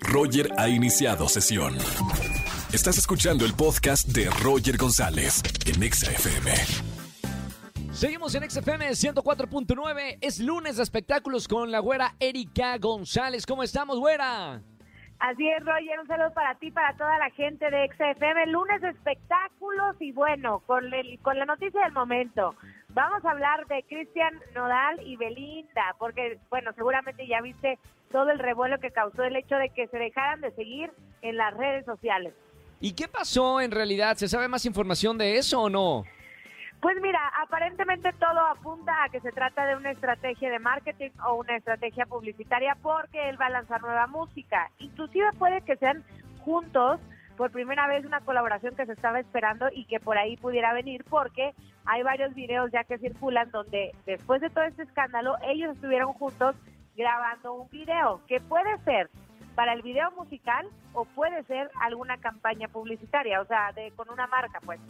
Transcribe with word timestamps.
Roger 0.00 0.50
ha 0.56 0.68
iniciado 0.68 1.28
sesión. 1.28 1.76
Estás 2.72 2.98
escuchando 2.98 3.44
el 3.44 3.54
podcast 3.54 4.08
de 4.08 4.28
Roger 4.42 4.76
González 4.76 5.42
en 5.66 5.82
Exa 5.82 6.10
FM. 6.10 6.52
Seguimos 7.92 8.34
en 8.34 8.48
XFM 8.48 8.90
104.9. 8.90 10.18
Es 10.20 10.38
lunes 10.38 10.76
de 10.76 10.82
espectáculos 10.82 11.48
con 11.48 11.70
la 11.72 11.80
güera 11.80 12.14
Erika 12.20 12.78
González. 12.78 13.44
¿Cómo 13.46 13.62
estamos, 13.62 13.98
güera? 13.98 14.62
Así 15.20 15.48
es, 15.48 15.64
Roger, 15.64 15.98
un 16.00 16.06
saludo 16.06 16.32
para 16.32 16.54
ti, 16.54 16.70
para 16.70 16.96
toda 16.96 17.18
la 17.18 17.30
gente 17.30 17.68
de 17.70 17.88
XFM. 17.88 18.46
Lunes 18.46 18.82
espectáculos 18.84 19.96
y 19.98 20.12
bueno, 20.12 20.60
con, 20.66 20.92
el, 20.94 21.18
con 21.20 21.38
la 21.38 21.44
noticia 21.44 21.82
del 21.82 21.92
momento. 21.92 22.54
Vamos 22.90 23.24
a 23.24 23.32
hablar 23.32 23.66
de 23.66 23.82
Cristian 23.82 24.40
Nodal 24.54 25.00
y 25.04 25.16
Belinda, 25.16 25.96
porque 25.98 26.38
bueno, 26.50 26.72
seguramente 26.74 27.26
ya 27.26 27.40
viste 27.40 27.78
todo 28.12 28.30
el 28.30 28.38
revuelo 28.38 28.78
que 28.78 28.92
causó 28.92 29.24
el 29.24 29.36
hecho 29.36 29.56
de 29.56 29.70
que 29.70 29.88
se 29.88 29.98
dejaran 29.98 30.40
de 30.40 30.52
seguir 30.52 30.90
en 31.22 31.36
las 31.36 31.54
redes 31.56 31.84
sociales. 31.84 32.32
¿Y 32.80 32.92
qué 32.92 33.08
pasó 33.08 33.60
en 33.60 33.72
realidad? 33.72 34.16
¿Se 34.16 34.28
sabe 34.28 34.46
más 34.46 34.64
información 34.66 35.18
de 35.18 35.36
eso 35.36 35.62
o 35.62 35.68
no? 35.68 36.04
Pues 36.80 36.96
mira, 37.02 37.20
aparentemente 37.42 38.12
todo 38.12 38.40
apunta 38.40 39.02
a 39.02 39.08
que 39.08 39.20
se 39.20 39.32
trata 39.32 39.66
de 39.66 39.74
una 39.74 39.90
estrategia 39.90 40.48
de 40.48 40.60
marketing 40.60 41.10
o 41.26 41.34
una 41.34 41.56
estrategia 41.56 42.06
publicitaria 42.06 42.76
porque 42.80 43.28
él 43.28 43.40
va 43.40 43.46
a 43.46 43.50
lanzar 43.50 43.80
nueva 43.82 44.06
música. 44.06 44.70
Inclusive 44.78 45.32
puede 45.38 45.60
que 45.62 45.76
sean 45.76 46.04
juntos 46.44 47.00
por 47.36 47.50
primera 47.50 47.88
vez 47.88 48.04
una 48.04 48.20
colaboración 48.20 48.76
que 48.76 48.86
se 48.86 48.92
estaba 48.92 49.18
esperando 49.18 49.66
y 49.72 49.86
que 49.86 49.98
por 49.98 50.18
ahí 50.18 50.36
pudiera 50.36 50.72
venir 50.72 51.04
porque 51.08 51.52
hay 51.84 52.02
varios 52.04 52.32
videos 52.34 52.70
ya 52.70 52.84
que 52.84 52.98
circulan 52.98 53.50
donde 53.50 53.92
después 54.06 54.40
de 54.40 54.50
todo 54.50 54.64
este 54.64 54.84
escándalo 54.84 55.36
ellos 55.48 55.74
estuvieron 55.74 56.12
juntos 56.12 56.54
grabando 56.96 57.54
un 57.54 57.68
video 57.70 58.20
que 58.26 58.40
puede 58.40 58.76
ser 58.84 59.10
para 59.54 59.72
el 59.72 59.82
video 59.82 60.10
musical 60.12 60.68
o 60.92 61.04
puede 61.04 61.42
ser 61.44 61.70
alguna 61.80 62.18
campaña 62.18 62.68
publicitaria, 62.68 63.40
o 63.40 63.44
sea, 63.46 63.72
de 63.72 63.90
con 63.96 64.08
una 64.10 64.28
marca, 64.28 64.60
pues. 64.64 64.80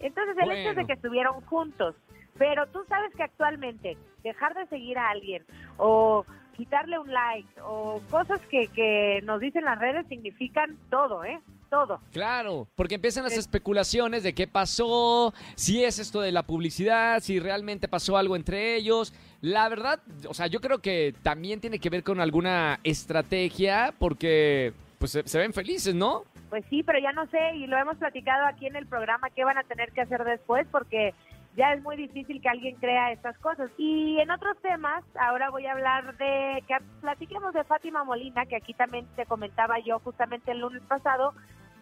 Entonces, 0.00 0.36
el 0.40 0.52
hecho 0.52 0.74
de 0.74 0.86
que 0.86 0.92
estuvieron 0.94 1.40
juntos, 1.42 1.94
pero 2.38 2.66
tú 2.68 2.80
sabes 2.88 3.14
que 3.14 3.24
actualmente 3.24 3.96
dejar 4.22 4.54
de 4.54 4.66
seguir 4.66 4.98
a 4.98 5.10
alguien 5.10 5.44
o 5.76 6.24
quitarle 6.56 6.98
un 6.98 7.12
like 7.12 7.48
o 7.62 8.00
cosas 8.10 8.40
que, 8.50 8.68
que 8.68 9.20
nos 9.24 9.40
dicen 9.40 9.64
las 9.64 9.78
redes 9.78 10.06
significan 10.08 10.76
todo, 10.90 11.24
¿eh? 11.24 11.40
Todo. 11.70 12.00
Claro, 12.12 12.66
porque 12.76 12.94
empiezan 12.94 13.24
las 13.24 13.36
especulaciones 13.36 14.22
de 14.22 14.32
qué 14.32 14.46
pasó, 14.46 15.34
si 15.54 15.84
es 15.84 15.98
esto 15.98 16.22
de 16.22 16.32
la 16.32 16.42
publicidad, 16.42 17.20
si 17.20 17.40
realmente 17.40 17.88
pasó 17.88 18.16
algo 18.16 18.36
entre 18.36 18.74
ellos. 18.74 19.12
La 19.42 19.68
verdad, 19.68 20.00
o 20.26 20.32
sea, 20.32 20.46
yo 20.46 20.60
creo 20.60 20.78
que 20.78 21.14
también 21.22 21.60
tiene 21.60 21.78
que 21.78 21.90
ver 21.90 22.02
con 22.02 22.20
alguna 22.20 22.80
estrategia 22.84 23.94
porque 23.98 24.72
pues 24.98 25.20
se 25.22 25.38
ven 25.38 25.52
felices, 25.52 25.94
¿no? 25.94 26.24
Pues 26.50 26.64
sí, 26.70 26.82
pero 26.82 26.98
ya 26.98 27.12
no 27.12 27.26
sé, 27.26 27.56
y 27.56 27.66
lo 27.66 27.76
hemos 27.76 27.96
platicado 27.98 28.46
aquí 28.46 28.66
en 28.66 28.76
el 28.76 28.86
programa, 28.86 29.30
qué 29.30 29.44
van 29.44 29.58
a 29.58 29.64
tener 29.64 29.92
que 29.92 30.00
hacer 30.00 30.24
después, 30.24 30.66
porque 30.70 31.14
ya 31.56 31.72
es 31.72 31.82
muy 31.82 31.96
difícil 31.96 32.40
que 32.40 32.48
alguien 32.48 32.76
crea 32.76 33.12
estas 33.12 33.36
cosas. 33.38 33.70
Y 33.76 34.18
en 34.20 34.30
otros 34.30 34.56
temas, 34.62 35.04
ahora 35.18 35.50
voy 35.50 35.66
a 35.66 35.72
hablar 35.72 36.16
de, 36.16 36.62
que 36.66 36.76
platiquemos 37.00 37.52
de 37.52 37.64
Fátima 37.64 38.04
Molina, 38.04 38.46
que 38.46 38.56
aquí 38.56 38.74
también 38.74 39.06
te 39.16 39.26
comentaba 39.26 39.78
yo 39.80 39.98
justamente 39.98 40.52
el 40.52 40.60
lunes 40.60 40.82
pasado, 40.88 41.34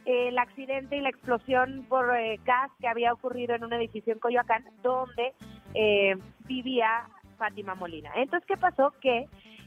el 0.07 0.39
accidente 0.39 0.97
y 0.97 1.01
la 1.01 1.11
explosión 1.11 1.85
por 1.89 2.17
eh, 2.17 2.41
gas 2.45 2.71
que 2.81 2.89
había 2.89 3.13
ocurrido 3.13 3.55
en 3.55 3.65
un 3.65 3.73
edificio 3.73 4.13
en 4.13 4.19
Coyoacán, 4.19 4.65
donde 4.83 5.35
eh, 5.75 6.17
vivía 6.47 7.09
Fátima 7.37 7.75
Molina. 7.75 8.11
Entonces, 8.17 8.47
¿qué 8.47 8.57
pasó? 8.57 8.95
Que 9.01 9.27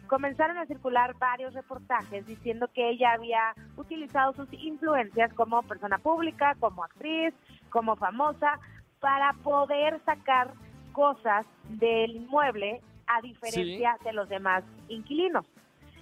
comenzaron 0.10 0.58
a 0.58 0.66
circular 0.66 1.16
varios 1.18 1.54
reportajes 1.54 2.26
diciendo 2.26 2.68
que 2.74 2.90
ella 2.90 3.14
había 3.14 3.54
utilizado 3.78 4.34
sus 4.34 4.52
influencias 4.52 5.34
como 5.34 5.62
persona 5.64 6.00
pública, 6.00 6.56
como 6.60 6.84
actriz, 6.84 7.34
como 7.70 7.96
famosa, 7.96 8.60
para 9.00 9.32
poder 9.44 10.02
sacar 10.04 10.52
cosas 10.92 11.46
del 11.70 12.18
inmueble 12.18 12.82
a 13.08 13.22
diferencia 13.22 13.98
de 14.04 14.12
los 14.12 14.28
demás 14.28 14.64
inquilinos. 14.90 15.46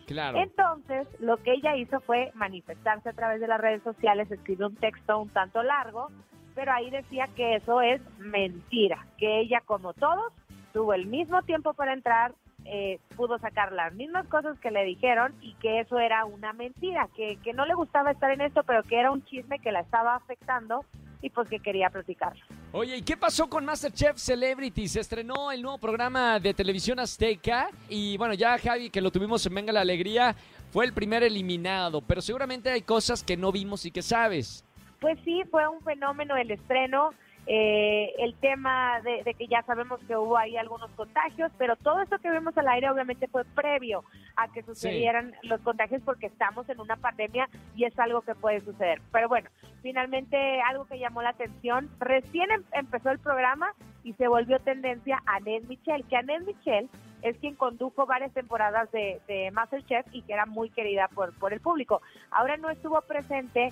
Claro. 0.08 0.40
Entonces, 0.40 1.06
lo 1.20 1.38
que 1.38 1.52
ella 1.52 1.76
hizo 1.76 2.00
fue 2.00 2.32
manifestarse 2.34 3.10
a 3.10 3.14
través 3.14 3.42
de 3.42 3.48
las 3.48 3.60
redes 3.60 3.84
sociales, 3.84 4.32
escribió 4.32 4.68
un 4.68 4.76
texto 4.76 5.20
un 5.20 5.30
tanto 5.30 5.62
largo, 5.64 6.10
pero 6.56 6.72
ahí 6.72 6.90
decía 6.90 7.28
que 7.36 7.56
eso 7.56 7.82
es 7.82 8.02
mentira, 8.18 9.06
que 9.18 9.42
ella 9.42 9.62
como 9.66 9.94
todos 9.94 10.32
tuvo 10.72 10.94
el 10.94 11.08
mismo 11.08 11.42
tiempo 11.42 11.74
para 11.74 11.94
entrar, 11.94 12.34
eh, 12.68 13.00
pudo 13.16 13.40
sacar 13.40 13.72
las 13.72 13.94
mismas 13.94 14.28
cosas 14.28 14.60
que 14.60 14.72
le 14.72 14.84
dijeron 14.84 15.34
y 15.42 15.54
que 15.56 15.80
eso 15.80 16.00
era 16.00 16.26
una 16.26 16.54
mentira, 16.54 17.08
que, 17.16 17.38
que 17.38 17.54
no 17.54 17.66
le 17.66 17.74
gustaba 17.74 18.12
estar 18.12 18.32
en 18.32 18.42
esto, 18.42 18.64
pero 18.64 18.84
que 18.84 19.00
era 19.00 19.12
un 19.12 19.24
chisme 19.26 19.60
que 19.60 19.72
la 19.72 19.80
estaba 19.80 20.16
afectando 20.16 20.86
y 21.22 21.30
pues 21.30 21.50
que 21.50 21.60
quería 21.60 21.90
platicarlo. 21.90 22.44
Oye, 22.74 22.98
¿y 22.98 23.02
qué 23.02 23.18
pasó 23.18 23.50
con 23.50 23.66
Masterchef 23.66 24.18
Celebrity? 24.18 24.88
Se 24.88 25.00
estrenó 25.00 25.52
el 25.52 25.62
nuevo 25.62 25.78
programa 25.78 26.40
de 26.40 26.54
televisión 26.54 27.00
azteca 27.00 27.70
y 27.90 28.18
bueno, 28.18 28.34
ya 28.34 28.58
Javi, 28.58 28.90
que 28.90 29.02
lo 29.02 29.12
tuvimos 29.12 29.46
en 29.46 29.56
Venga 29.56 29.72
la 29.72 29.82
Alegría, 29.82 30.36
fue 30.70 30.86
el 30.86 30.94
primer 30.94 31.24
eliminado, 31.24 32.02
pero 32.02 32.22
seguramente 32.22 32.70
hay 32.70 32.82
cosas 32.82 33.24
que 33.24 33.38
no 33.38 33.52
vimos 33.52 33.86
y 33.86 33.92
que 33.92 34.02
sabes. 34.02 34.64
Pues 35.00 35.18
sí, 35.24 35.44
fue 35.50 35.68
un 35.68 35.82
fenómeno 35.82 36.36
el 36.36 36.52
estreno. 36.52 37.12
Eh, 37.50 38.14
el 38.18 38.36
tema 38.36 39.00
de, 39.02 39.34
que 39.34 39.48
ya 39.48 39.64
sabemos 39.64 40.02
que 40.06 40.18
hubo 40.18 40.38
ahí 40.38 40.58
algunos 40.58 40.92
contagios, 40.92 41.50
pero 41.58 41.78
todo 41.78 42.02
esto 42.02 42.20
que 42.20 42.30
vimos 42.30 42.58
al 42.58 42.68
aire 42.68 42.90
obviamente 42.90 43.30
fue 43.30 43.46
previo 43.46 44.04
a 44.36 44.50
que 44.50 44.64
sucedieran 44.64 45.34
los 45.44 45.62
contagios 45.62 46.02
porque 46.04 46.26
estamos 46.26 46.68
en 46.68 46.82
una 46.82 46.98
pandemia 46.98 47.48
y 47.74 47.86
es 47.86 47.98
algo 48.00 48.22
que 48.22 48.36
puede 48.36 48.60
suceder. 48.60 49.02
Pero 49.14 49.30
bueno, 49.30 49.50
finalmente 49.82 50.60
algo 50.62 50.86
que 50.88 51.00
llamó 51.00 51.22
la 51.22 51.30
atención, 51.30 51.90
recién 52.00 52.52
em, 52.52 52.64
empezó 52.74 53.12
el 53.12 53.20
programa 53.20 53.74
y 54.04 54.12
se 54.14 54.28
volvió 54.28 54.60
tendencia 54.60 55.24
a 55.26 55.40
Ned 55.40 55.64
Michel, 55.70 56.04
que 56.06 56.22
Ned 56.24 56.42
Michel 56.42 56.90
es 57.22 57.38
quien 57.38 57.56
condujo 57.56 58.06
varias 58.06 58.34
temporadas 58.34 58.92
de, 58.92 59.22
de 59.26 59.52
Masterchef 59.52 60.06
y 60.12 60.22
que 60.24 60.34
era 60.34 60.46
muy 60.46 60.70
querida 60.70 61.08
por, 61.08 61.34
por 61.40 61.54
el 61.54 61.62
público. 61.62 62.02
Ahora 62.30 62.58
no 62.58 62.70
estuvo 62.70 63.00
presente 63.04 63.70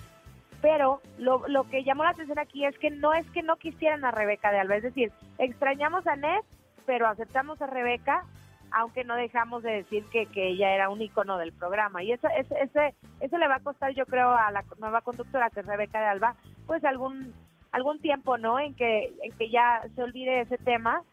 pero 0.65 0.99
lo, 1.19 1.47
lo 1.47 1.69
que 1.69 1.83
llamó 1.83 2.05
la 2.05 2.09
atención 2.09 2.39
aquí 2.39 2.65
es 2.65 2.75
que 2.79 2.89
no 2.89 3.13
es 3.13 3.29
que 3.29 3.43
no 3.43 3.55
quisieran 3.57 4.03
a 4.03 4.09
Rebeca 4.09 4.51
de 4.51 4.57
Alba, 4.57 4.77
es 4.77 4.81
decir, 4.81 5.11
extrañamos 5.37 6.07
a 6.07 6.15
Ned, 6.15 6.39
pero 6.87 7.07
aceptamos 7.07 7.61
a 7.61 7.67
Rebeca, 7.67 8.25
aunque 8.71 9.03
no 9.03 9.15
dejamos 9.15 9.61
de 9.61 9.83
decir 9.83 10.05
que, 10.05 10.25
que 10.25 10.47
ella 10.47 10.73
era 10.73 10.89
un 10.89 11.03
icono 11.03 11.37
del 11.37 11.53
programa. 11.53 12.01
Y 12.01 12.13
eso, 12.13 12.27
ese, 12.35 12.55
ese, 12.59 12.95
eso 13.19 13.37
le 13.37 13.47
va 13.47 13.57
a 13.57 13.59
costar, 13.59 13.93
yo 13.93 14.07
creo, 14.07 14.31
a 14.31 14.49
la 14.49 14.63
nueva 14.79 15.01
conductora, 15.01 15.51
que 15.51 15.59
es 15.59 15.67
Rebeca 15.67 15.99
de 15.99 16.07
Alba, 16.07 16.35
pues 16.65 16.83
algún 16.83 17.31
algún 17.71 17.99
tiempo, 17.99 18.39
¿no? 18.39 18.57
En 18.57 18.73
que, 18.73 19.13
en 19.21 19.37
que 19.37 19.51
ya 19.51 19.83
se 19.93 20.01
olvide 20.01 20.41
ese 20.41 20.57
tema. 20.57 21.03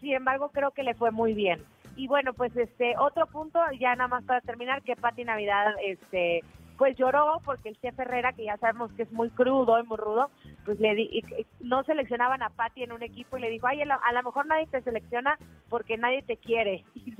Sin 0.00 0.12
embargo, 0.12 0.50
creo 0.50 0.70
que 0.70 0.84
le 0.84 0.94
fue 0.94 1.10
muy 1.10 1.34
bien. 1.34 1.60
Y 1.96 2.06
bueno, 2.06 2.34
pues 2.34 2.56
este 2.56 2.94
otro 2.98 3.26
punto, 3.26 3.58
ya 3.80 3.96
nada 3.96 4.06
más 4.06 4.22
para 4.22 4.42
terminar, 4.42 4.82
que 4.82 4.94
Pati 4.94 5.24
Navidad 5.24 5.74
este 5.84 6.44
pues 6.82 6.96
lloró 6.96 7.40
porque 7.44 7.68
el 7.68 7.80
chef 7.80 7.96
Herrera, 7.96 8.32
que 8.32 8.46
ya 8.46 8.56
sabemos 8.56 8.90
que 8.94 9.04
es 9.04 9.12
muy 9.12 9.30
crudo 9.30 9.78
y 9.78 9.86
muy 9.86 9.96
rudo, 9.96 10.32
pues 10.64 10.80
le 10.80 10.96
di, 10.96 11.22
no 11.60 11.84
seleccionaban 11.84 12.42
a 12.42 12.50
Patti 12.50 12.82
en 12.82 12.90
un 12.90 13.04
equipo 13.04 13.38
y 13.38 13.40
le 13.40 13.50
dijo, 13.50 13.68
ay, 13.68 13.82
a 13.82 14.12
lo 14.12 14.22
mejor 14.24 14.46
nadie 14.46 14.66
te 14.66 14.82
selecciona 14.82 15.38
porque 15.68 15.96
nadie 15.96 16.22
te 16.22 16.38
quiere. 16.38 16.84
Y, 16.96 17.14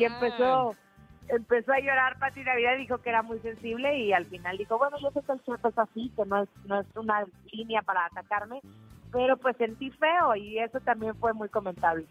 y 0.00 0.04
empezó 0.04 0.74
empezó 1.28 1.72
a 1.72 1.78
llorar 1.78 2.18
Pati 2.18 2.42
Navidad 2.42 2.76
dijo 2.76 2.98
que 2.98 3.10
era 3.10 3.22
muy 3.22 3.38
sensible 3.38 3.96
y 4.00 4.12
al 4.12 4.26
final 4.26 4.58
dijo, 4.58 4.78
bueno, 4.78 4.96
yo 5.00 5.12
sé 5.12 5.22
que 5.22 5.30
el 5.30 5.44
chef 5.44 5.64
es 5.64 5.78
así, 5.78 6.12
que 6.16 6.24
no 6.24 6.42
es, 6.42 6.48
no 6.64 6.80
es 6.80 6.86
una 6.96 7.24
línea 7.52 7.82
para 7.82 8.06
atacarme, 8.06 8.62
pero 9.12 9.36
pues 9.36 9.56
sentí 9.58 9.92
feo 9.92 10.34
y 10.34 10.58
eso 10.58 10.80
también 10.80 11.14
fue 11.14 11.32
muy 11.34 11.48
comentable. 11.50 12.04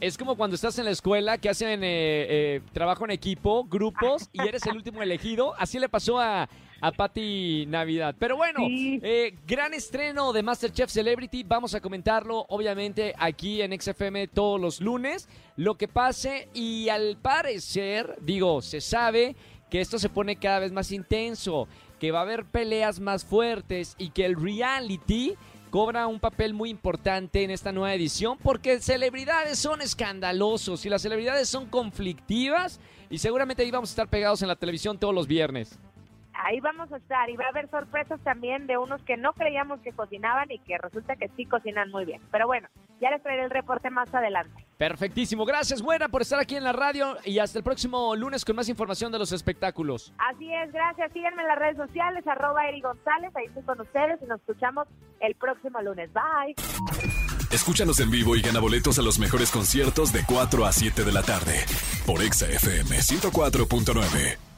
Es 0.00 0.16
como 0.16 0.34
cuando 0.34 0.54
estás 0.54 0.78
en 0.78 0.86
la 0.86 0.92
escuela 0.92 1.36
que 1.36 1.50
hacen 1.50 1.84
eh, 1.84 2.26
eh, 2.28 2.60
trabajo 2.72 3.04
en 3.04 3.10
equipo, 3.10 3.64
grupos, 3.64 4.30
y 4.32 4.40
eres 4.40 4.64
el 4.64 4.76
último 4.76 5.02
elegido. 5.02 5.54
Así 5.58 5.78
le 5.78 5.90
pasó 5.90 6.18
a, 6.18 6.48
a 6.80 6.92
Patti 6.92 7.66
Navidad. 7.68 8.14
Pero 8.18 8.36
bueno, 8.36 8.60
eh, 8.66 9.36
gran 9.46 9.74
estreno 9.74 10.32
de 10.32 10.42
Masterchef 10.42 10.90
Celebrity. 10.90 11.42
Vamos 11.42 11.74
a 11.74 11.82
comentarlo, 11.82 12.46
obviamente, 12.48 13.14
aquí 13.18 13.60
en 13.60 13.78
XFM 13.78 14.28
todos 14.28 14.58
los 14.58 14.80
lunes. 14.80 15.28
Lo 15.56 15.74
que 15.74 15.86
pase, 15.86 16.48
y 16.54 16.88
al 16.88 17.18
parecer, 17.20 18.16
digo, 18.22 18.62
se 18.62 18.80
sabe 18.80 19.36
que 19.68 19.82
esto 19.82 19.98
se 19.98 20.08
pone 20.08 20.36
cada 20.36 20.60
vez 20.60 20.72
más 20.72 20.92
intenso, 20.92 21.68
que 21.98 22.10
va 22.10 22.20
a 22.20 22.22
haber 22.22 22.46
peleas 22.46 23.00
más 23.00 23.26
fuertes 23.26 23.96
y 23.98 24.10
que 24.10 24.24
el 24.24 24.40
reality 24.40 25.34
cobra 25.70 26.06
un 26.06 26.20
papel 26.20 26.52
muy 26.52 26.68
importante 26.68 27.44
en 27.44 27.50
esta 27.50 27.72
nueva 27.72 27.94
edición 27.94 28.36
porque 28.42 28.80
celebridades 28.80 29.58
son 29.58 29.80
escandalosos 29.80 30.84
y 30.84 30.90
las 30.90 31.02
celebridades 31.02 31.48
son 31.48 31.66
conflictivas 31.66 32.80
y 33.08 33.18
seguramente 33.18 33.64
íbamos 33.64 33.90
a 33.90 33.92
estar 33.92 34.08
pegados 34.08 34.42
en 34.42 34.48
la 34.48 34.56
televisión 34.56 34.98
todos 34.98 35.14
los 35.14 35.26
viernes. 35.26 35.78
ahí 36.34 36.60
vamos 36.60 36.90
a 36.92 36.96
estar 36.96 37.30
y 37.30 37.36
va 37.36 37.44
a 37.46 37.48
haber 37.48 37.70
sorpresas 37.70 38.20
también 38.20 38.66
de 38.66 38.78
unos 38.78 39.02
que 39.02 39.16
no 39.16 39.32
creíamos 39.32 39.80
que 39.80 39.92
cocinaban 39.92 40.50
y 40.50 40.58
que 40.58 40.76
resulta 40.78 41.16
que 41.16 41.28
sí 41.36 41.46
cocinan 41.46 41.90
muy 41.90 42.04
bien. 42.04 42.20
Pero 42.30 42.46
bueno, 42.46 42.68
ya 43.00 43.10
les 43.10 43.22
traeré 43.22 43.44
el 43.44 43.50
reporte 43.50 43.90
más 43.90 44.12
adelante. 44.14 44.66
Perfectísimo. 44.76 45.44
Gracias, 45.44 45.82
buena, 45.82 46.08
por 46.08 46.22
estar 46.22 46.40
aquí 46.40 46.56
en 46.56 46.64
la 46.64 46.72
radio 46.72 47.16
y 47.24 47.38
hasta 47.38 47.58
el 47.58 47.64
próximo 47.64 48.16
lunes 48.16 48.44
con 48.44 48.56
más 48.56 48.68
información 48.68 49.12
de 49.12 49.18
los 49.18 49.32
espectáculos. 49.32 50.12
Así 50.18 50.52
es, 50.52 50.72
gracias. 50.72 51.12
Síganme 51.12 51.42
en 51.42 51.48
las 51.48 51.58
redes 51.58 51.76
sociales, 51.76 52.26
arroba 52.26 52.66
Eri 52.66 52.80
González, 52.80 53.30
ahí 53.36 53.46
estoy 53.46 53.62
con 53.64 53.80
ustedes 53.80 54.20
y 54.22 54.26
nos 54.26 54.40
escuchamos 54.40 54.88
el 55.20 55.34
próximo 55.34 55.80
lunes. 55.82 56.10
Bye. 56.12 56.54
Escúchanos 57.50 57.98
en 58.00 58.10
vivo 58.10 58.36
y 58.36 58.42
gana 58.42 58.60
boletos 58.60 58.98
a 58.98 59.02
los 59.02 59.18
mejores 59.18 59.50
conciertos 59.50 60.12
de 60.12 60.24
4 60.24 60.64
a 60.64 60.72
7 60.72 61.04
de 61.04 61.12
la 61.12 61.22
tarde 61.22 61.64
por 62.06 62.22
Exa 62.22 62.46
FM 62.46 62.96
104.9. 62.96 64.49